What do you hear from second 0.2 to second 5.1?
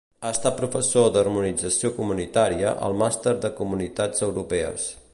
Ha estat professor d'harmonització Comunitària al Màster de Comunitats Europees.